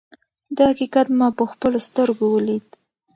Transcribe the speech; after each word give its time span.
دا 0.57 0.65
حقیقت 0.71 1.07
ما 1.19 1.27
په 1.37 1.43
خپلو 1.51 1.79
سترګو 1.87 2.25
ولید. 2.29 2.65